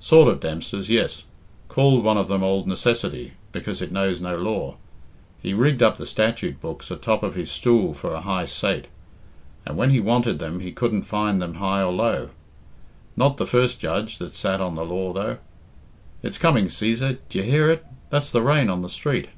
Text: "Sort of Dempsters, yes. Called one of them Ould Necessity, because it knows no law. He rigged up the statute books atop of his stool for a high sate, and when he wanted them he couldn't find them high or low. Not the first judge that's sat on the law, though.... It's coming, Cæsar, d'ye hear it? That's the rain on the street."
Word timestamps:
"Sort 0.00 0.26
of 0.26 0.40
Dempsters, 0.40 0.90
yes. 0.90 1.22
Called 1.68 2.02
one 2.02 2.16
of 2.16 2.26
them 2.26 2.42
Ould 2.42 2.66
Necessity, 2.66 3.34
because 3.52 3.80
it 3.80 3.92
knows 3.92 4.20
no 4.20 4.36
law. 4.36 4.74
He 5.40 5.54
rigged 5.54 5.84
up 5.84 5.98
the 5.98 6.04
statute 6.04 6.60
books 6.60 6.90
atop 6.90 7.22
of 7.22 7.36
his 7.36 7.48
stool 7.48 7.94
for 7.94 8.12
a 8.12 8.22
high 8.22 8.46
sate, 8.46 8.86
and 9.64 9.76
when 9.76 9.90
he 9.90 10.00
wanted 10.00 10.40
them 10.40 10.58
he 10.58 10.72
couldn't 10.72 11.02
find 11.02 11.40
them 11.40 11.54
high 11.54 11.80
or 11.80 11.92
low. 11.92 12.30
Not 13.16 13.36
the 13.36 13.46
first 13.46 13.78
judge 13.78 14.18
that's 14.18 14.36
sat 14.36 14.60
on 14.60 14.74
the 14.74 14.84
law, 14.84 15.12
though.... 15.12 15.38
It's 16.24 16.38
coming, 16.38 16.66
Cæsar, 16.66 17.18
d'ye 17.28 17.42
hear 17.42 17.70
it? 17.70 17.86
That's 18.10 18.32
the 18.32 18.42
rain 18.42 18.68
on 18.68 18.82
the 18.82 18.88
street." 18.90 19.28